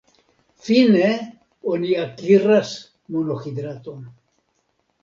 [0.67, 1.11] Fine
[1.75, 2.73] oni akiras
[3.19, 4.03] monohidraton.